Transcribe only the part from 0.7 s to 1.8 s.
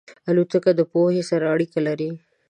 د پوهې سره اړیکه